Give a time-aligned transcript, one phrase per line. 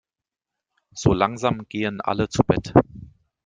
[0.95, 2.73] So langsam gehen alle zu Bett.